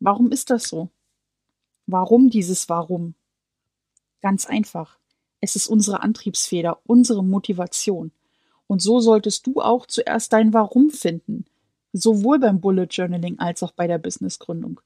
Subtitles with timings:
[0.00, 0.90] Warum ist das so?
[1.86, 3.14] Warum dieses Warum?
[4.20, 4.98] Ganz einfach.
[5.40, 8.12] Es ist unsere Antriebsfeder, unsere Motivation.
[8.66, 11.46] Und so solltest du auch zuerst dein Warum finden,
[11.92, 14.80] sowohl beim Bullet Journaling als auch bei der Businessgründung.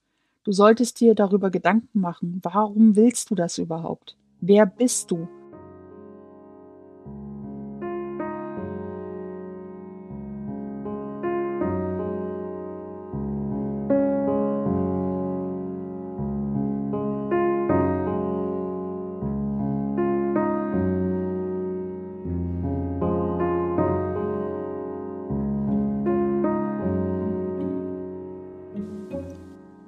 [0.44, 4.16] Du solltest dir darüber Gedanken machen, warum willst du das überhaupt?
[4.40, 5.28] Wer bist du?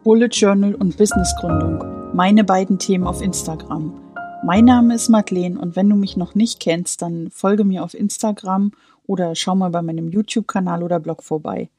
[0.04, 2.14] Bullet Journal und Businessgründung.
[2.14, 3.98] Meine beiden Themen auf Instagram.
[4.44, 7.94] Mein Name ist Madeleine und wenn du mich noch nicht kennst, dann folge mir auf
[7.94, 8.72] Instagram
[9.06, 11.70] oder schau mal bei meinem YouTube-Kanal oder Blog vorbei.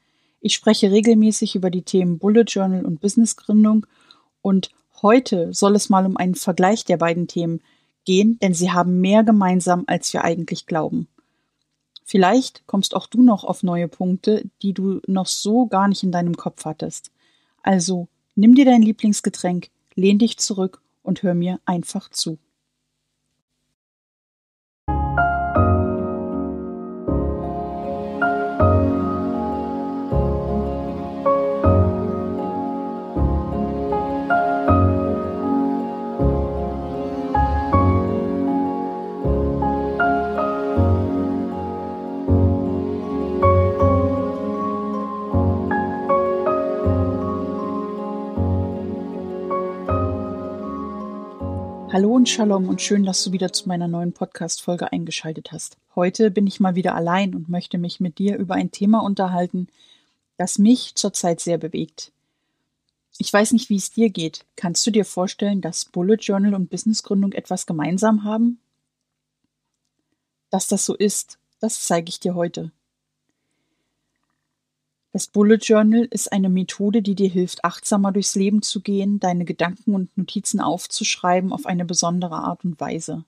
[0.41, 3.85] Ich spreche regelmäßig über die Themen Bullet Journal und Businessgründung
[4.41, 4.71] und
[5.03, 7.61] heute soll es mal um einen Vergleich der beiden Themen
[8.05, 11.07] gehen, denn sie haben mehr gemeinsam, als wir eigentlich glauben.
[12.03, 16.11] Vielleicht kommst auch du noch auf neue Punkte, die du noch so gar nicht in
[16.11, 17.11] deinem Kopf hattest.
[17.61, 22.37] Also Nimm dir dein Lieblingsgetränk, lehn dich zurück und hör mir einfach zu.
[51.95, 55.77] Hallo und Shalom und schön, dass du wieder zu meiner neuen Podcast-Folge eingeschaltet hast.
[55.95, 59.69] Heute bin ich mal wieder allein und möchte mich mit dir über ein Thema unterhalten,
[60.35, 62.11] das mich zurzeit sehr bewegt.
[63.17, 64.43] Ich weiß nicht, wie es dir geht.
[64.57, 68.59] Kannst du dir vorstellen, dass Bullet Journal und Businessgründung etwas gemeinsam haben?
[70.49, 72.73] Dass das so ist, das zeige ich dir heute.
[75.15, 79.45] Das Bullet Journal ist eine Methode, die dir hilft, achtsamer durchs Leben zu gehen, deine
[79.45, 83.23] Gedanken und Notizen aufzuschreiben auf eine besondere Art und Weise.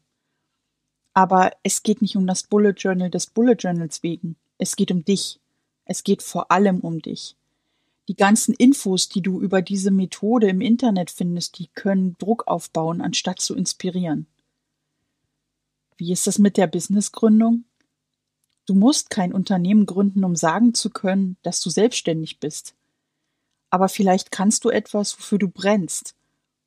[1.13, 4.35] Aber es geht nicht um das Bullet Journal des Bullet Journals wegen.
[4.57, 5.39] Es geht um dich.
[5.85, 7.37] Es geht vor allem um dich.
[8.09, 12.99] Die ganzen Infos, die du über diese Methode im Internet findest, die können Druck aufbauen,
[12.99, 14.27] anstatt zu inspirieren.
[15.95, 17.63] Wie ist das mit der Businessgründung?
[18.67, 22.75] Du musst kein Unternehmen gründen, um sagen zu können, dass du selbstständig bist.
[23.69, 26.15] Aber vielleicht kannst du etwas, wofür du brennst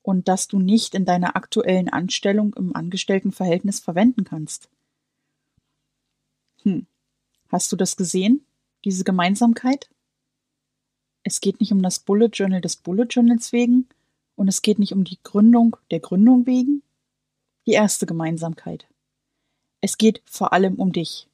[0.02, 4.70] und das du nicht in deiner aktuellen Anstellung im Angestelltenverhältnis verwenden kannst.
[6.62, 6.86] Hm.
[7.48, 8.46] Hast du das gesehen?
[8.84, 9.90] Diese Gemeinsamkeit?
[11.22, 13.88] Es geht nicht um das Bullet Journal des Bullet Journals wegen
[14.36, 16.82] und es geht nicht um die Gründung der Gründung wegen.
[17.66, 18.86] Die erste Gemeinsamkeit.
[19.82, 21.29] Es geht vor allem um dich.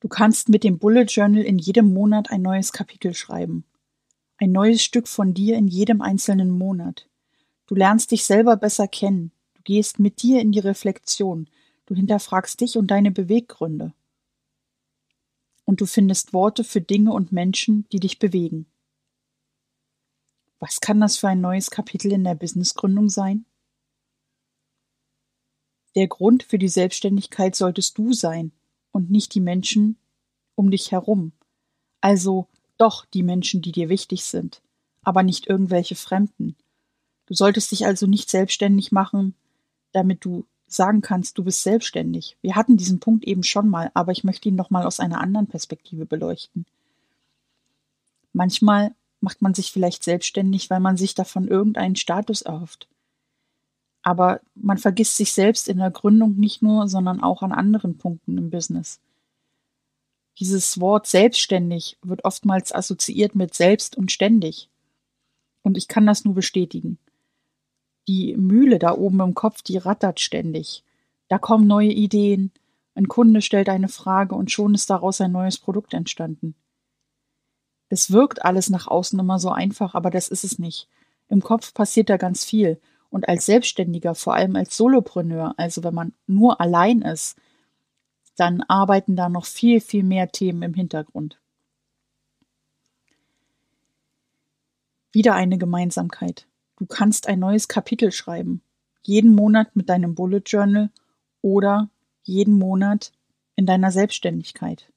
[0.00, 3.64] Du kannst mit dem Bullet Journal in jedem Monat ein neues Kapitel schreiben.
[4.36, 7.08] Ein neues Stück von dir in jedem einzelnen Monat.
[7.66, 9.32] Du lernst dich selber besser kennen.
[9.54, 11.48] Du gehst mit dir in die Reflexion.
[11.86, 13.94] Du hinterfragst dich und deine Beweggründe.
[15.64, 18.66] Und du findest Worte für Dinge und Menschen, die dich bewegen.
[20.58, 23.46] Was kann das für ein neues Kapitel in der Businessgründung sein?
[25.94, 28.52] Der Grund für die Selbstständigkeit solltest du sein
[28.96, 29.98] und nicht die Menschen
[30.54, 31.32] um dich herum.
[32.00, 32.46] Also
[32.78, 34.62] doch die Menschen, die dir wichtig sind,
[35.02, 36.56] aber nicht irgendwelche Fremden.
[37.26, 39.34] Du solltest dich also nicht selbstständig machen,
[39.92, 42.38] damit du sagen kannst, du bist selbstständig.
[42.40, 45.20] Wir hatten diesen Punkt eben schon mal, aber ich möchte ihn noch mal aus einer
[45.20, 46.64] anderen Perspektive beleuchten.
[48.32, 52.88] Manchmal macht man sich vielleicht selbstständig, weil man sich davon irgendeinen Status erhofft.
[54.06, 58.38] Aber man vergisst sich selbst in der Gründung nicht nur, sondern auch an anderen Punkten
[58.38, 59.00] im Business.
[60.38, 64.70] Dieses Wort selbstständig wird oftmals assoziiert mit selbst und ständig.
[65.62, 66.98] Und ich kann das nur bestätigen.
[68.06, 70.84] Die Mühle da oben im Kopf, die rattert ständig.
[71.26, 72.52] Da kommen neue Ideen,
[72.94, 76.54] ein Kunde stellt eine Frage und schon ist daraus ein neues Produkt entstanden.
[77.88, 80.86] Es wirkt alles nach außen immer so einfach, aber das ist es nicht.
[81.26, 82.80] Im Kopf passiert da ganz viel
[83.10, 87.36] und als Selbstständiger, vor allem als Solopreneur, also wenn man nur allein ist,
[88.36, 91.38] dann arbeiten da noch viel, viel mehr Themen im Hintergrund.
[95.12, 96.46] Wieder eine Gemeinsamkeit.
[96.76, 98.60] Du kannst ein neues Kapitel schreiben.
[99.02, 100.90] Jeden Monat mit deinem Bullet Journal
[101.40, 101.88] oder
[102.22, 103.12] jeden Monat
[103.54, 104.92] in deiner Selbstständigkeit.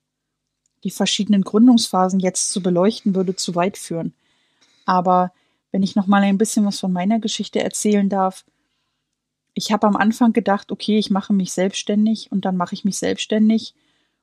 [0.84, 4.14] Die verschiedenen Gründungsphasen jetzt zu beleuchten, würde zu weit führen.
[4.86, 5.32] Aber
[5.72, 8.46] wenn ich noch mal ein bisschen was von meiner Geschichte erzählen darf,
[9.54, 12.98] ich habe am Anfang gedacht, okay, ich mache mich selbstständig und dann mache ich mich
[12.98, 13.74] selbstständig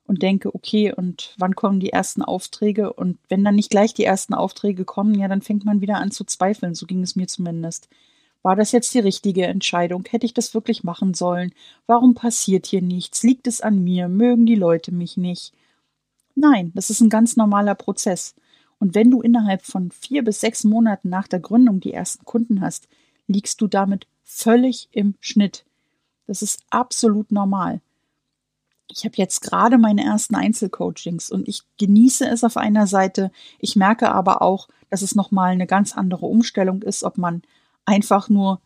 [0.07, 2.93] und denke, okay, und wann kommen die ersten Aufträge?
[2.93, 6.11] Und wenn dann nicht gleich die ersten Aufträge kommen, ja, dann fängt man wieder an
[6.11, 6.73] zu zweifeln.
[6.73, 7.89] So ging es mir zumindest.
[8.41, 10.05] War das jetzt die richtige Entscheidung?
[10.09, 11.51] Hätte ich das wirklich machen sollen?
[11.85, 13.23] Warum passiert hier nichts?
[13.23, 14.07] Liegt es an mir?
[14.07, 15.53] Mögen die Leute mich nicht?
[16.35, 18.35] Nein, das ist ein ganz normaler Prozess.
[18.79, 22.61] Und wenn du innerhalb von vier bis sechs Monaten nach der Gründung die ersten Kunden
[22.61, 22.87] hast,
[23.27, 25.65] liegst du damit völlig im Schnitt.
[26.27, 27.81] Das ist absolut normal.
[28.89, 33.31] Ich habe jetzt gerade meine ersten Einzelcoachings und ich genieße es auf einer Seite.
[33.59, 37.41] Ich merke aber auch, dass es nochmal eine ganz andere Umstellung ist, ob man
[37.85, 38.61] einfach nur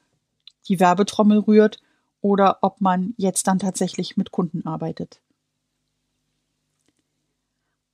[0.68, 1.80] die Werbetrommel rührt
[2.22, 5.22] oder ob man jetzt dann tatsächlich mit Kunden arbeitet.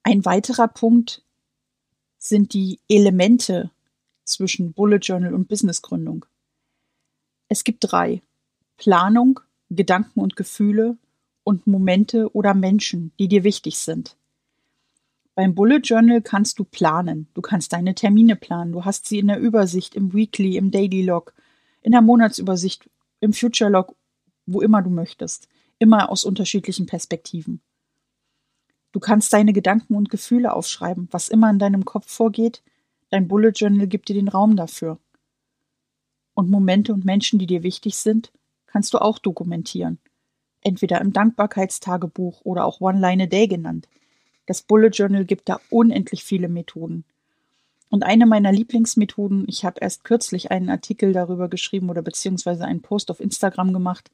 [0.04, 1.24] Ein weiterer Punkt
[2.18, 3.72] sind die Elemente
[4.24, 6.26] zwischen Bullet Journal und Businessgründung.
[7.50, 8.22] Es gibt drei.
[8.78, 10.98] Planung, Gedanken und Gefühle
[11.44, 14.18] und Momente oder Menschen, die dir wichtig sind.
[15.34, 17.28] Beim Bullet Journal kannst du planen.
[17.34, 18.72] Du kannst deine Termine planen.
[18.72, 21.34] Du hast sie in der Übersicht, im Weekly, im Daily Log,
[21.82, 22.90] in der Monatsübersicht,
[23.20, 23.96] im Future Log,
[24.46, 25.48] wo immer du möchtest.
[25.80, 27.62] Immer aus unterschiedlichen Perspektiven.
[28.98, 32.64] Du kannst deine Gedanken und Gefühle aufschreiben, was immer in deinem Kopf vorgeht.
[33.12, 34.98] Dein Bullet Journal gibt dir den Raum dafür
[36.34, 38.32] und Momente und Menschen, die dir wichtig sind,
[38.66, 40.00] kannst du auch dokumentieren.
[40.64, 43.88] Entweder im Dankbarkeitstagebuch oder auch One Line a Day genannt.
[44.48, 47.06] Das Bullet Journal gibt da unendlich viele Methoden.
[47.92, 52.82] Und eine meiner Lieblingsmethoden, ich habe erst kürzlich einen Artikel darüber geschrieben oder beziehungsweise einen
[52.82, 54.10] Post auf Instagram gemacht,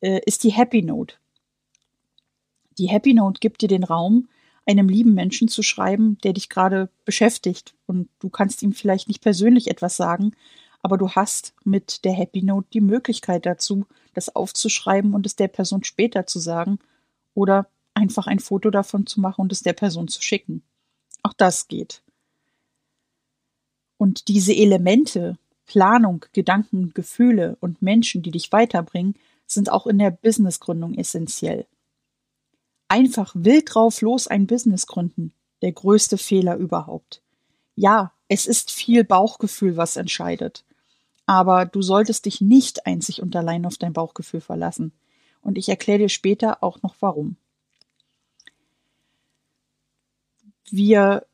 [0.00, 1.14] äh, ist die Happy Note.
[2.78, 4.28] Die Happy Note gibt dir den Raum,
[4.66, 7.74] einem lieben Menschen zu schreiben, der dich gerade beschäftigt.
[7.86, 10.32] Und du kannst ihm vielleicht nicht persönlich etwas sagen,
[10.82, 15.48] aber du hast mit der Happy Note die Möglichkeit dazu, das aufzuschreiben und es der
[15.48, 16.78] Person später zu sagen
[17.34, 20.62] oder einfach ein Foto davon zu machen und es der Person zu schicken.
[21.22, 22.02] Auch das geht.
[23.98, 29.14] Und diese Elemente, Planung, Gedanken, Gefühle und Menschen, die dich weiterbringen,
[29.46, 31.66] sind auch in der Businessgründung essentiell.
[32.88, 37.22] Einfach wild drauf los ein Business gründen, der größte Fehler überhaupt.
[37.74, 40.64] Ja, es ist viel Bauchgefühl, was entscheidet.
[41.26, 44.92] Aber du solltest dich nicht einzig und allein auf dein Bauchgefühl verlassen.
[45.42, 47.36] Und ich erkläre dir später auch noch warum.
[50.70, 51.26] Wir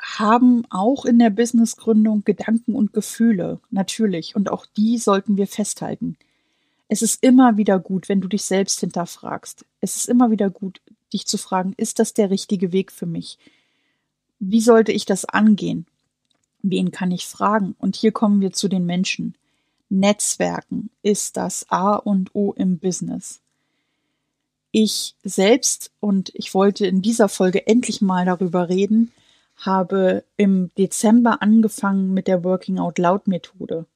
[0.00, 6.16] haben auch in der Businessgründung Gedanken und Gefühle, natürlich, und auch die sollten wir festhalten.
[6.92, 9.64] Es ist immer wieder gut, wenn du dich selbst hinterfragst.
[9.80, 10.80] Es ist immer wieder gut,
[11.12, 13.38] dich zu fragen, ist das der richtige Weg für mich?
[14.40, 15.86] Wie sollte ich das angehen?
[16.62, 17.76] Wen kann ich fragen?
[17.78, 19.36] Und hier kommen wir zu den Menschen.
[19.88, 23.40] Netzwerken ist das A und O im Business.
[24.72, 29.12] Ich selbst, und ich wollte in dieser Folge endlich mal darüber reden,
[29.58, 33.86] habe im Dezember angefangen mit der Working Out Loud Methode.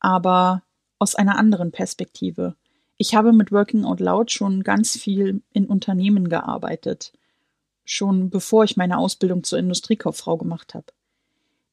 [0.00, 0.62] Aber
[1.02, 2.54] aus einer anderen Perspektive.
[2.96, 7.12] Ich habe mit Working Out Loud schon ganz viel in Unternehmen gearbeitet.
[7.84, 10.86] Schon bevor ich meine Ausbildung zur Industriekauffrau gemacht habe.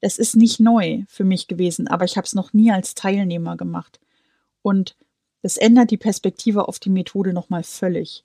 [0.02, 3.56] Das ist nicht neu für mich gewesen, aber ich habe es noch nie als Teilnehmer
[3.56, 4.00] gemacht.
[4.64, 4.98] Und
[5.44, 8.24] das ändert die Perspektive auf die Methode nochmal völlig.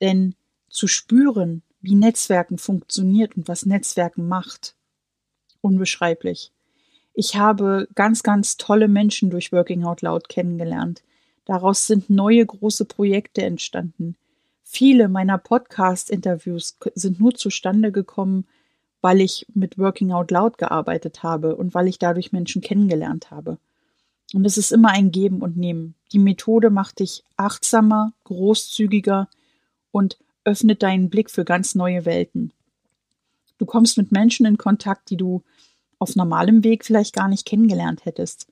[0.00, 0.34] Denn
[0.68, 4.74] zu spüren, wie Netzwerken funktioniert und was Netzwerken macht,
[5.60, 6.50] unbeschreiblich.
[7.14, 11.02] Ich habe ganz, ganz tolle Menschen durch Working Out Loud kennengelernt.
[11.44, 14.16] Daraus sind neue große Projekte entstanden.
[14.62, 18.46] Viele meiner Podcast-Interviews sind nur zustande gekommen,
[19.02, 23.58] weil ich mit Working Out Loud gearbeitet habe und weil ich dadurch Menschen kennengelernt habe.
[24.32, 25.94] Und es ist immer ein Geben und Nehmen.
[26.12, 29.28] Die Methode macht dich achtsamer, großzügiger
[29.90, 32.52] und öffnet deinen Blick für ganz neue Welten.
[33.58, 35.42] Du kommst mit Menschen in Kontakt, die du
[36.02, 38.48] auf normalem Weg vielleicht gar nicht kennengelernt hättest.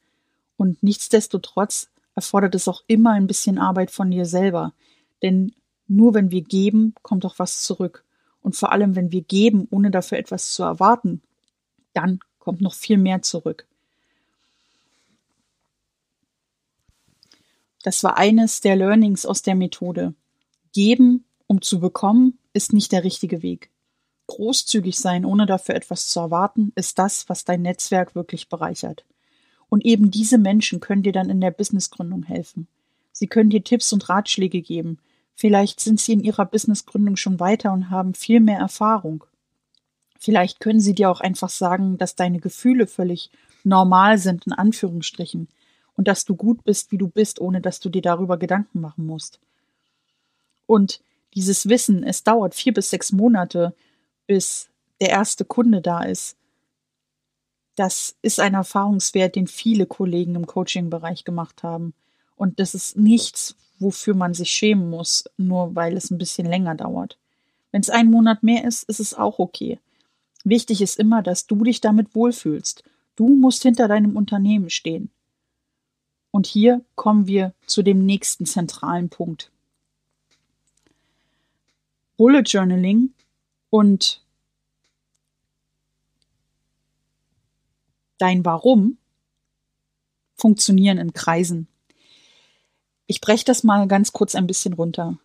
[0.56, 4.72] Und nichtsdestotrotz erfordert es auch immer ein bisschen Arbeit von dir selber.
[5.22, 5.52] Denn
[5.88, 8.04] nur wenn wir geben, kommt auch was zurück.
[8.42, 11.22] Und vor allem, wenn wir geben, ohne dafür etwas zu erwarten,
[11.92, 13.66] dann kommt noch viel mehr zurück.
[17.82, 20.14] Das war eines der Learnings aus der Methode.
[20.72, 23.69] Geben, um zu bekommen, ist nicht der richtige Weg.
[24.30, 29.04] Großzügig sein, ohne dafür etwas zu erwarten, ist das, was dein Netzwerk wirklich bereichert.
[29.68, 32.66] Und eben diese Menschen können dir dann in der Businessgründung helfen.
[33.12, 34.98] Sie können dir Tipps und Ratschläge geben,
[35.40, 39.24] Vielleicht sind sie in ihrer Businessgründung schon weiter und haben viel mehr Erfahrung.
[40.18, 43.30] Vielleicht können sie dir auch einfach sagen, dass deine Gefühle völlig
[43.64, 45.48] normal sind, in Anführungsstrichen,
[45.96, 49.06] und dass du gut bist, wie du bist, ohne dass du dir darüber Gedanken machen
[49.06, 49.40] musst.
[50.66, 51.00] Und
[51.32, 53.74] dieses Wissen, es dauert vier bis sechs Monate,
[54.30, 54.68] bis
[55.00, 56.36] der erste Kunde da ist.
[57.74, 61.94] Das ist ein Erfahrungswert, den viele Kollegen im Coaching-Bereich gemacht haben.
[62.36, 66.76] Und das ist nichts, wofür man sich schämen muss, nur weil es ein bisschen länger
[66.76, 67.18] dauert.
[67.72, 69.80] Wenn es einen Monat mehr ist, ist es auch okay.
[70.44, 72.84] Wichtig ist immer, dass du dich damit wohlfühlst.
[73.16, 75.10] Du musst hinter deinem Unternehmen stehen.
[76.30, 79.50] Und hier kommen wir zu dem nächsten zentralen Punkt.
[82.16, 83.12] Bullet Journaling
[83.70, 84.22] und
[88.18, 88.98] dein Warum
[90.36, 91.68] funktionieren in Kreisen.
[93.06, 95.18] Ich breche das mal ganz kurz ein bisschen runter.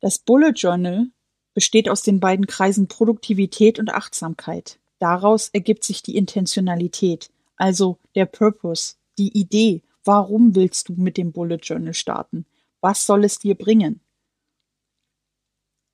[0.00, 1.06] Das Bullet Journal
[1.54, 4.78] besteht aus den beiden Kreisen Produktivität und Achtsamkeit.
[4.98, 11.32] Daraus ergibt sich die Intentionalität, also der Purpose, die Idee, warum willst du mit dem
[11.32, 12.46] Bullet Journal starten?
[12.80, 14.00] Was soll es dir bringen?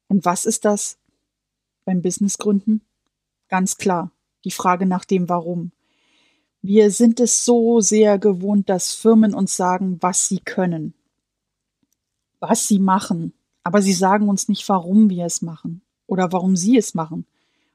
[0.09, 0.99] Und was ist das
[1.87, 2.83] beim Businessgründen?
[3.49, 4.11] Ganz klar,
[4.45, 5.73] die Frage nach dem Warum.
[6.61, 10.93] Wir sind es so sehr gewohnt, dass Firmen uns sagen, was sie können,
[12.41, 16.77] was sie machen, aber sie sagen uns nicht, warum wir es machen oder warum sie
[16.77, 17.25] es machen,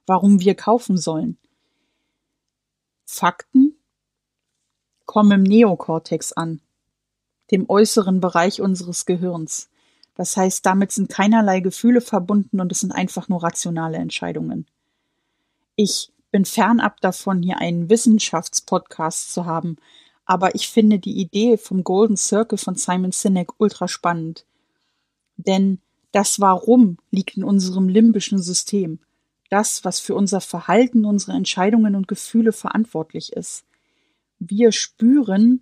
[0.06, 1.38] warum wir kaufen sollen.
[3.06, 3.76] Fakten
[5.06, 6.60] kommen im Neokortex an,
[7.52, 9.71] dem äußeren Bereich unseres Gehirns.
[10.16, 14.68] Das heißt, damit sind keinerlei Gefühle verbunden und es sind einfach nur rationale Entscheidungen.
[15.76, 19.78] Ich bin fernab davon, hier einen Wissenschaftspodcast zu haben,
[20.26, 24.46] aber ich finde die Idee vom Golden Circle von Simon Sinek ultra spannend.
[25.38, 25.80] Denn
[26.12, 29.00] das Warum liegt in unserem limbischen System.
[29.50, 33.66] Das, was für unser Verhalten, unsere Entscheidungen und Gefühle verantwortlich ist.
[34.40, 35.62] Wir spüren,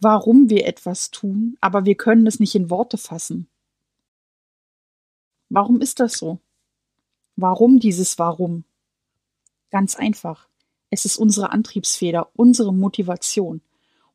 [0.00, 3.48] warum wir etwas tun, aber wir können es nicht in Worte fassen.
[5.48, 6.38] Warum ist das so?
[7.36, 8.64] Warum dieses Warum?
[9.70, 10.48] Ganz einfach.
[10.90, 13.60] Es ist unsere Antriebsfeder, unsere Motivation.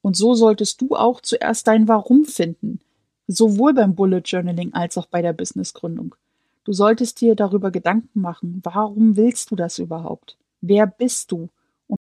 [0.01, 2.79] Und so solltest du auch zuerst dein Warum finden
[3.27, 6.15] sowohl beim Bullet Journaling als auch bei der Businessgründung.
[6.63, 10.37] Du solltest dir darüber Gedanken machen, warum willst du das überhaupt?
[10.61, 11.49] Wer bist du?
[11.87, 11.99] Und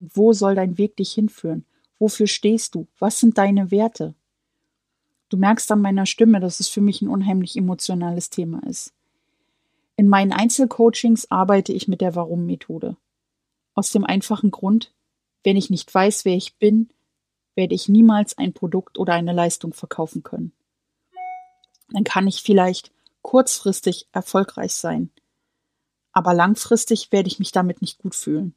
[0.00, 1.64] wo soll dein Weg dich hinführen?
[2.00, 2.88] Wofür stehst du?
[2.98, 4.14] Was sind deine Werte?
[5.28, 8.92] Du merkst an meiner Stimme, dass es für mich ein unheimlich emotionales Thema ist.
[9.96, 12.96] In meinen Einzelcoachings arbeite ich mit der Warum-Methode.
[13.74, 14.92] Aus dem einfachen Grund,
[15.44, 16.88] wenn ich nicht weiß, wer ich bin,
[17.54, 20.52] werde ich niemals ein Produkt oder eine Leistung verkaufen können.
[21.90, 25.10] Dann kann ich vielleicht kurzfristig erfolgreich sein,
[26.12, 28.54] aber langfristig werde ich mich damit nicht gut fühlen.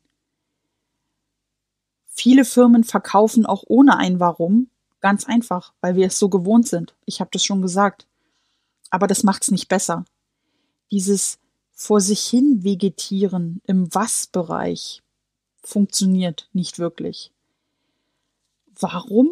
[2.16, 4.70] Viele Firmen verkaufen auch ohne ein Warum,
[5.02, 6.94] ganz einfach, weil wir es so gewohnt sind.
[7.06, 8.06] Ich habe das schon gesagt.
[8.92, 10.06] Aber das macht es nicht besser.
[10.92, 11.40] Dieses
[11.72, 15.02] vor sich hin vegetieren im Was-Bereich
[15.64, 17.32] funktioniert nicht wirklich.
[18.80, 19.32] Warum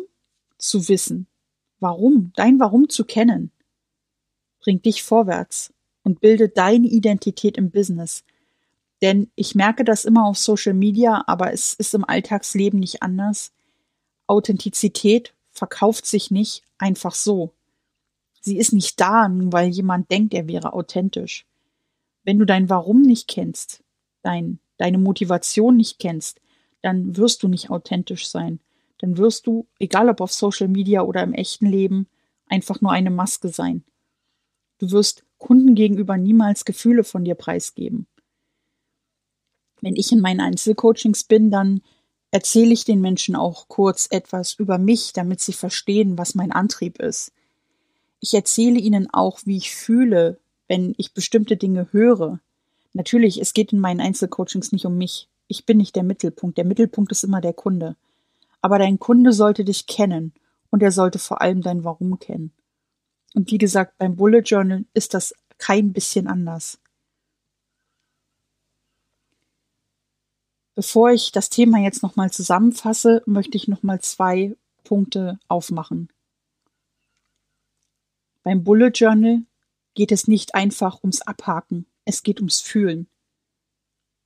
[0.58, 1.28] zu wissen,
[1.80, 3.52] warum, dein Warum zu kennen,
[4.60, 5.72] bringt dich vorwärts
[6.04, 8.24] und bildet deine Identität im Business.
[9.02, 13.52] Denn ich merke das immer auf Social Media, aber es ist im Alltagsleben nicht anders.
[14.28, 17.52] Authentizität verkauft sich nicht einfach so.
[18.42, 21.46] Sie ist nicht da, nur weil jemand denkt, er wäre authentisch.
[22.24, 23.84] Wenn du dein Warum nicht kennst,
[24.22, 26.40] dein, deine Motivation nicht kennst,
[26.82, 28.60] dann wirst du nicht authentisch sein
[29.02, 32.08] dann wirst du, egal ob auf Social Media oder im echten Leben,
[32.48, 33.84] einfach nur eine Maske sein.
[34.78, 38.06] Du wirst Kunden gegenüber niemals Gefühle von dir preisgeben.
[39.82, 41.82] Wenn ich in meinen Einzelcoachings bin, dann
[42.32, 47.00] erzähle ich den Menschen auch kurz etwas über mich, damit sie verstehen, was mein Antrieb
[47.00, 47.34] ist.
[48.20, 52.40] Ich erzähle ihnen auch, wie ich fühle, wenn ich bestimmte Dinge höre.
[52.94, 55.28] Natürlich, es geht in meinen Einzelcoachings nicht um mich.
[55.48, 56.58] Ich bin nicht der Mittelpunkt.
[56.58, 57.96] Der Mittelpunkt ist immer der Kunde.
[58.62, 60.34] Aber dein Kunde sollte dich kennen
[60.70, 62.52] und er sollte vor allem dein Warum kennen.
[63.34, 66.80] Und wie gesagt, beim Bullet Journal ist das kein bisschen anders.
[70.82, 76.10] Bevor ich das Thema jetzt nochmal zusammenfasse, möchte ich nochmal zwei Punkte aufmachen.
[78.42, 79.44] Beim Bullet Journal
[79.94, 83.06] geht es nicht einfach ums Abhaken, es geht ums Fühlen.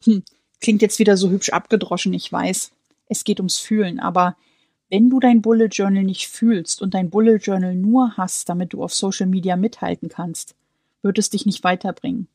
[0.05, 0.23] Hm,
[0.61, 2.71] klingt jetzt wieder so hübsch abgedroschen, ich weiß
[3.07, 3.99] es geht ums Fühlen.
[3.99, 4.37] Aber
[4.89, 8.81] wenn du dein Bullet Journal nicht fühlst und dein Bullet Journal nur hast, damit du
[8.81, 10.55] auf Social Media mithalten kannst,
[11.01, 12.29] wird es dich nicht weiterbringen.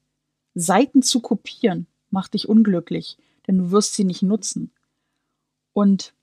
[0.55, 3.17] Seiten zu kopieren macht dich unglücklich,
[3.51, 4.71] denn du wirst sie nicht nutzen.
[5.73, 6.15] Und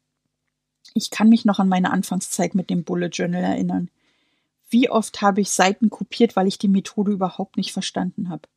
[0.93, 3.91] ich kann mich noch an meine Anfangszeit mit dem Bullet Journal erinnern.
[4.69, 8.47] Wie oft habe ich Seiten kopiert, weil ich die Methode überhaupt nicht verstanden habe.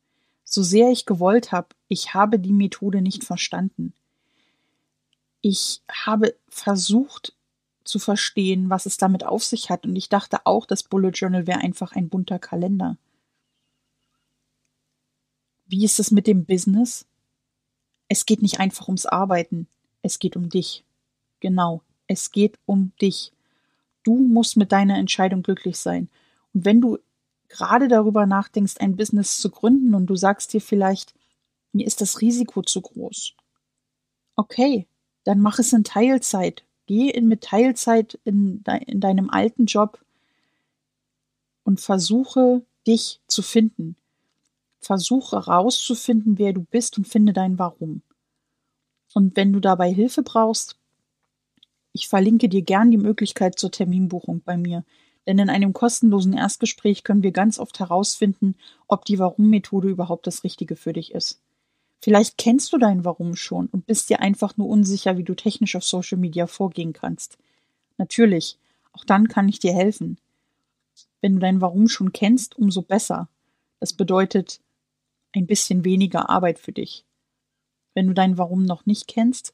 [0.43, 3.93] So sehr ich gewollt habe, ich habe die Methode nicht verstanden.
[5.41, 7.33] Ich habe versucht
[7.83, 11.47] zu verstehen, was es damit auf sich hat, und ich dachte auch, das Bullet Journal
[11.47, 12.97] wäre einfach ein bunter Kalender.
[15.65, 17.05] Wie ist es mit dem Business?
[18.11, 19.67] Es geht nicht einfach ums Arbeiten,
[20.01, 20.83] es geht um dich.
[21.39, 23.31] Genau, es geht um dich.
[24.03, 26.09] Du musst mit deiner Entscheidung glücklich sein.
[26.53, 26.97] Und wenn du
[27.47, 31.13] gerade darüber nachdenkst, ein Business zu gründen und du sagst dir vielleicht,
[31.71, 33.33] mir ist das Risiko zu groß.
[34.35, 34.87] Okay,
[35.23, 36.65] dann mach es in Teilzeit.
[36.87, 40.03] Geh in mit Teilzeit in, de in deinem alten Job
[41.63, 43.95] und versuche dich zu finden.
[44.81, 48.01] Versuche rauszufinden, wer du bist und finde dein Warum.
[49.13, 50.77] Und wenn du dabei Hilfe brauchst,
[51.93, 54.83] ich verlinke dir gern die Möglichkeit zur Terminbuchung bei mir.
[55.27, 58.55] Denn in einem kostenlosen Erstgespräch können wir ganz oft herausfinden,
[58.87, 61.39] ob die Warum-Methode überhaupt das Richtige für dich ist.
[61.99, 65.75] Vielleicht kennst du dein Warum schon und bist dir einfach nur unsicher, wie du technisch
[65.75, 67.37] auf Social Media vorgehen kannst.
[67.97, 68.57] Natürlich,
[68.93, 70.17] auch dann kann ich dir helfen.
[71.21, 73.29] Wenn du dein Warum schon kennst, umso besser.
[73.79, 74.59] Das bedeutet
[75.33, 77.05] ein bisschen weniger Arbeit für dich.
[77.93, 79.53] Wenn du dein Warum noch nicht kennst,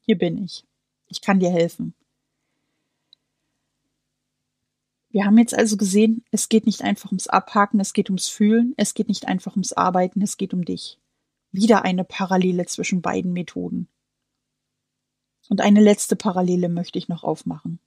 [0.00, 0.64] hier bin ich.
[1.08, 1.94] Ich kann dir helfen.
[5.10, 8.74] Wir haben jetzt also gesehen, es geht nicht einfach ums Abhaken, es geht ums Fühlen,
[8.76, 10.98] es geht nicht einfach ums Arbeiten, es geht um dich.
[11.52, 13.88] Wieder eine Parallele zwischen beiden Methoden.
[15.48, 17.78] Und eine letzte Parallele möchte ich noch aufmachen.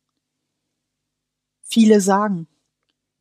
[1.61, 2.47] Viele sagen,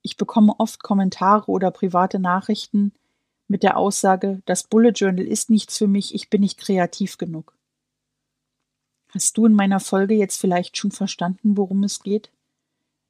[0.00, 2.95] ich bekomme oft Kommentare oder private Nachrichten
[3.49, 7.55] mit der Aussage, das Bullet Journal ist nichts für mich, ich bin nicht kreativ genug.
[9.09, 12.30] Hast du in meiner Folge jetzt vielleicht schon verstanden, worum es geht?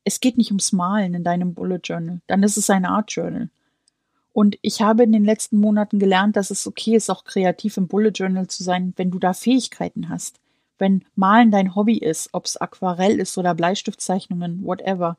[0.05, 3.51] Es geht nicht ums Malen in deinem Bullet Journal, dann ist es ein Art Journal.
[4.33, 7.88] Und ich habe in den letzten Monaten gelernt, dass es okay ist, auch kreativ im
[7.88, 10.38] Bullet Journal zu sein, wenn du da Fähigkeiten hast.
[10.79, 15.18] Wenn Malen dein Hobby ist, ob es Aquarell ist oder Bleistiftzeichnungen, whatever.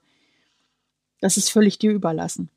[1.20, 2.50] Das ist völlig dir überlassen.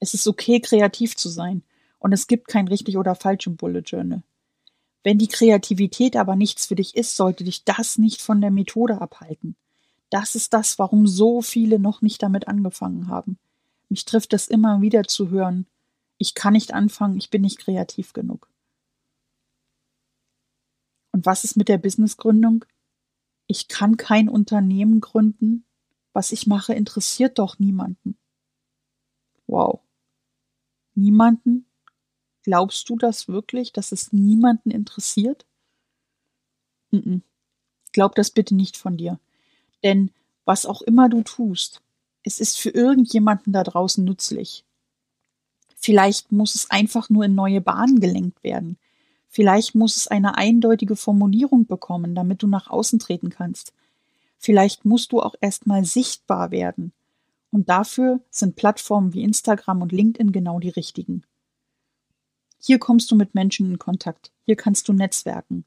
[0.00, 1.62] Es ist okay, kreativ zu sein.
[1.98, 4.22] Und es gibt kein richtig oder falsch im Bullet Journal.
[5.02, 9.00] Wenn die Kreativität aber nichts für dich ist, sollte dich das nicht von der Methode
[9.00, 9.56] abhalten.
[10.10, 13.38] Das ist das, warum so viele noch nicht damit angefangen haben.
[13.88, 15.66] Mich trifft es immer wieder zu hören,
[16.18, 18.48] ich kann nicht anfangen, ich bin nicht kreativ genug.
[21.12, 22.64] Und was ist mit der Businessgründung?
[23.46, 25.64] Ich kann kein Unternehmen gründen.
[26.12, 28.16] Was ich mache, interessiert doch niemanden.
[29.46, 29.80] Wow.
[30.96, 31.66] Niemanden?
[32.42, 35.46] Glaubst du das wirklich, dass es niemanden interessiert?
[36.90, 37.18] Mm.
[37.92, 39.18] Glaub das bitte nicht von dir.
[39.82, 40.10] Denn
[40.44, 41.82] was auch immer du tust,
[42.22, 44.64] es ist für irgendjemanden da draußen nützlich.
[45.76, 48.78] Vielleicht muss es einfach nur in neue Bahnen gelenkt werden.
[49.28, 53.72] Vielleicht muss es eine eindeutige Formulierung bekommen, damit du nach außen treten kannst.
[54.38, 56.92] Vielleicht musst du auch erstmal sichtbar werden.
[57.56, 61.22] Und dafür sind Plattformen wie Instagram und LinkedIn genau die richtigen.
[62.60, 64.30] Hier kommst du mit Menschen in Kontakt.
[64.44, 65.64] Hier kannst du netzwerken.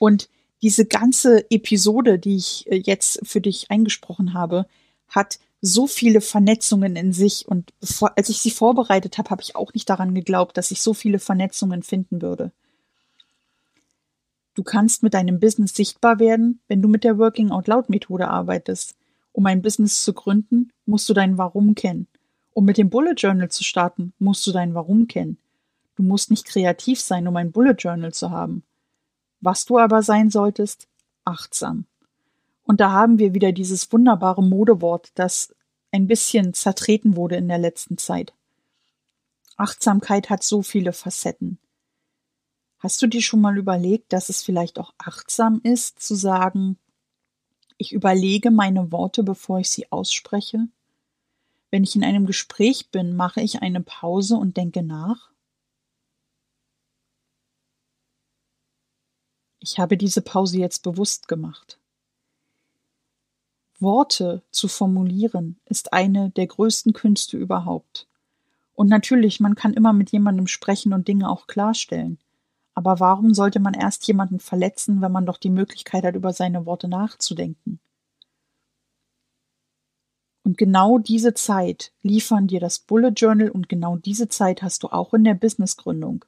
[0.00, 0.28] Und
[0.62, 4.66] diese ganze Episode, die ich äh, jetzt für dich eingesprochen habe,
[5.06, 7.46] hat so viele Vernetzungen in sich.
[7.46, 10.82] Und bevor, als ich sie vorbereitet habe, habe ich auch nicht daran geglaubt, dass ich
[10.82, 12.50] so viele Vernetzungen finden würde.
[14.56, 18.26] Du kannst mit deinem Business sichtbar werden, wenn du mit der Working Out Loud Methode
[18.26, 18.96] arbeitest.
[19.32, 22.06] Um ein Business zu gründen, musst du dein Warum kennen.
[22.52, 25.38] Um mit dem Bullet Journal zu starten, musst du dein Warum kennen.
[25.96, 28.62] Du musst nicht kreativ sein, um ein Bullet Journal zu haben.
[29.40, 30.86] Was du aber sein solltest,
[31.24, 31.86] achtsam.
[32.64, 35.54] Und da haben wir wieder dieses wunderbare Modewort, das
[35.90, 38.32] ein bisschen zertreten wurde in der letzten Zeit.
[39.56, 41.58] Achtsamkeit hat so viele Facetten.
[42.78, 46.78] Hast du dir schon mal überlegt, dass es vielleicht auch achtsam ist, zu sagen,
[47.78, 50.68] ich überlege meine Worte, bevor ich sie ausspreche?
[51.70, 55.30] Wenn ich in einem Gespräch bin, mache ich eine Pause und denke nach?
[59.58, 61.78] Ich habe diese Pause jetzt bewusst gemacht.
[63.78, 68.06] Worte zu formulieren ist eine der größten Künste überhaupt.
[68.74, 72.18] Und natürlich, man kann immer mit jemandem sprechen und Dinge auch klarstellen.
[72.74, 76.64] Aber warum sollte man erst jemanden verletzen, wenn man doch die Möglichkeit hat, über seine
[76.64, 77.80] Worte nachzudenken?
[80.44, 84.88] Und genau diese Zeit liefern dir das Bullet Journal und genau diese Zeit hast du
[84.88, 86.24] auch in der Businessgründung.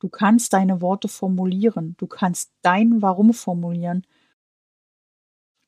[0.00, 4.04] Du kannst deine Worte formulieren, du kannst dein Warum formulieren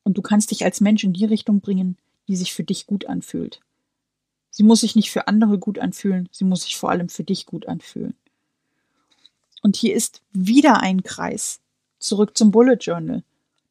[0.03, 3.05] und du kannst dich als Mensch in die Richtung bringen, die sich für dich gut
[3.05, 3.61] anfühlt.
[4.49, 7.45] Sie muss sich nicht für andere gut anfühlen, sie muss sich vor allem für dich
[7.45, 8.15] gut anfühlen.
[9.65, 11.59] Und hier ist wieder ein Kreis.
[11.97, 13.23] Zurück zum Bullet Journal.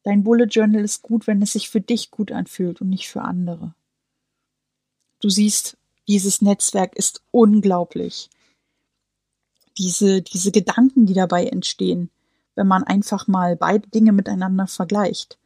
[0.03, 3.21] Dein Bullet Journal ist gut, wenn es sich für dich gut anfühlt und nicht für
[3.21, 3.73] andere.
[5.21, 5.77] Du siehst,
[6.09, 8.29] dieses Netzwerk ist unglaublich.
[9.77, 12.09] Diese, diese Gedanken, die dabei entstehen,
[12.55, 15.37] wenn man einfach mal beide Dinge miteinander vergleicht.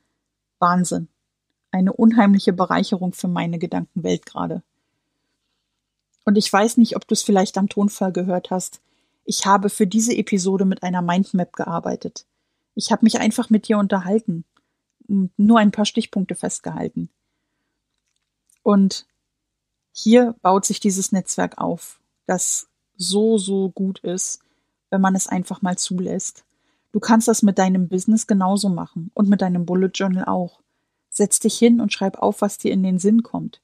[0.58, 1.10] Wahnsinn.
[1.70, 4.64] Eine unheimliche Bereicherung für meine Gedankenwelt gerade.
[6.26, 8.82] Und ich weiß nicht, ob du es vielleicht am Tonfall gehört hast.
[9.30, 12.26] Ich habe für diese Episode mit einer Mindmap gearbeitet.
[12.74, 14.44] Ich habe mich einfach mit dir unterhalten
[15.08, 17.12] und nur ein paar Stichpunkte festgehalten.
[18.64, 19.06] Und
[19.92, 24.42] hier baut sich dieses Netzwerk auf, das so, so gut ist,
[24.90, 26.44] wenn man es einfach mal zulässt.
[26.92, 30.60] Du kannst das mit deinem Business genauso machen und mit deinem Bullet Journal auch.
[31.12, 33.62] Setz dich hin und schreib auf, was dir in den Sinn kommt.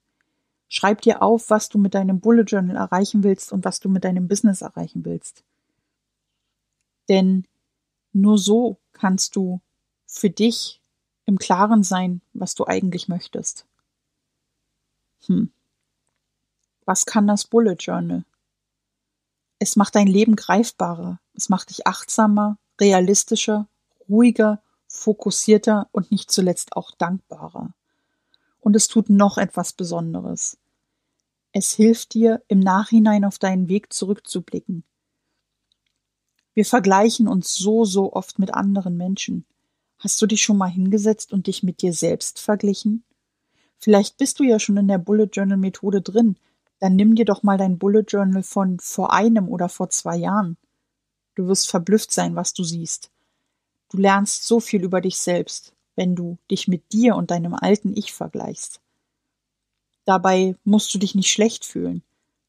[0.67, 4.03] Schreib dir auf, was du mit deinem Bullet Journal erreichen willst und was du mit
[4.03, 5.43] deinem Business erreichen willst.
[7.09, 7.45] Denn
[8.13, 9.61] nur so kannst du
[10.05, 10.81] für dich
[11.25, 13.65] im Klaren sein, was du eigentlich möchtest.
[15.25, 15.51] Hm.
[16.85, 18.23] Was kann das Bullet Journal?
[19.59, 21.19] Es macht dein Leben greifbarer.
[21.33, 23.67] Es macht dich achtsamer, realistischer,
[24.07, 27.73] ruhiger, fokussierter und nicht zuletzt auch dankbarer.
[28.59, 30.57] Und es tut noch etwas Besonderes.
[31.51, 34.83] Es hilft dir, im Nachhinein auf deinen Weg zurückzublicken,
[36.55, 39.45] wir vergleichen uns so, so oft mit anderen Menschen.
[39.99, 43.03] Hast du dich schon mal hingesetzt und dich mit dir selbst verglichen?
[43.77, 46.37] Vielleicht bist du ja schon in der Bullet Journal Methode drin.
[46.79, 50.57] Dann nimm dir doch mal dein Bullet Journal von vor einem oder vor zwei Jahren.
[51.35, 53.11] Du wirst verblüfft sein, was du siehst.
[53.91, 57.95] Du lernst so viel über dich selbst, wenn du dich mit dir und deinem alten
[57.95, 58.79] Ich vergleichst.
[60.05, 62.01] Dabei musst du dich nicht schlecht fühlen,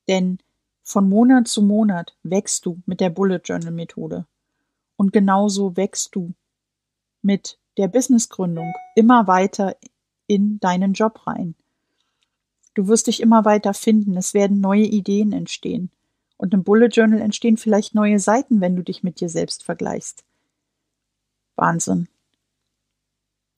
[0.08, 0.38] denn
[0.86, 4.24] von Monat zu Monat wächst du mit der Bullet Journal Methode.
[4.96, 6.32] Und genauso wächst du
[7.22, 9.76] mit der Businessgründung immer weiter
[10.28, 11.56] in deinen Job rein.
[12.74, 15.90] Du wirst dich immer weiter finden, es werden neue Ideen entstehen.
[16.36, 20.24] Und im Bullet Journal entstehen vielleicht neue Seiten, wenn du dich mit dir selbst vergleichst.
[21.56, 22.06] Wahnsinn.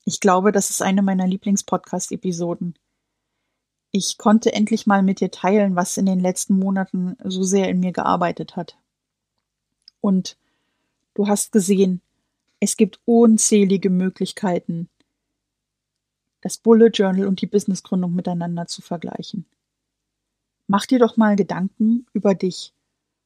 [0.07, 2.75] Ich glaube, das ist eine meiner Lieblingspodcast-Episoden
[3.91, 7.81] ich konnte endlich mal mit dir teilen, was in den letzten Monaten so sehr in
[7.81, 8.77] mir gearbeitet hat.
[10.01, 10.37] Und
[11.15, 12.01] du hast gesehen,
[12.61, 14.89] es gibt unzählige Möglichkeiten,
[16.41, 19.47] das Bullet Journal und die Businessgründung miteinander zu vergleichen.
[20.67, 22.73] Mach dir doch mal Gedanken über dich.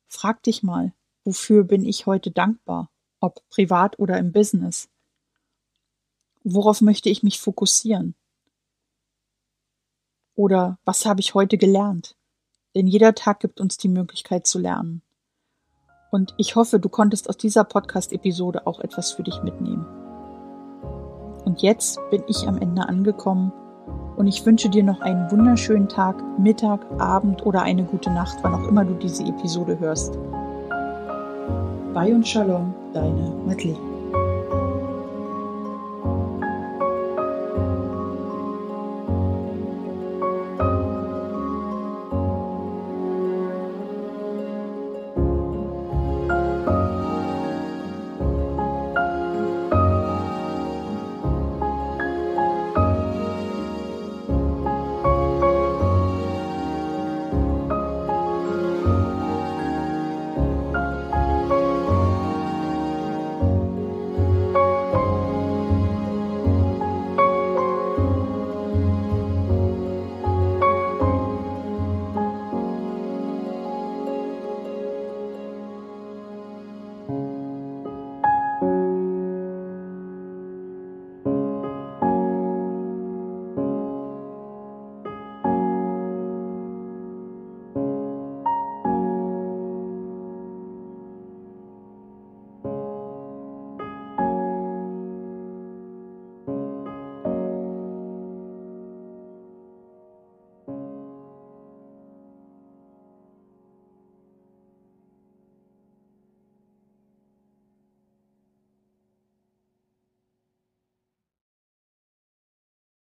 [0.06, 0.92] Frag dich mal,
[1.24, 2.88] wofür bin ich heute dankbar,
[3.20, 4.88] ob privat oder im Business?
[6.44, 8.14] Worauf möchte ich mich fokussieren?
[10.34, 12.16] Oder was habe ich heute gelernt?
[12.74, 15.02] Denn jeder Tag gibt uns die Möglichkeit zu lernen.
[16.10, 19.86] Und ich hoffe, du konntest aus dieser Podcast-Episode auch etwas für dich mitnehmen.
[21.44, 23.52] Und jetzt bin ich am Ende angekommen
[24.16, 28.54] und ich wünsche dir noch einen wunderschönen Tag, Mittag, Abend oder eine gute Nacht, wann
[28.54, 30.18] auch immer du diese Episode hörst.
[31.92, 33.91] Bye und Shalom, deine Madeleine.